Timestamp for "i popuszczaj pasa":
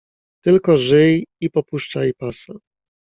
1.41-2.53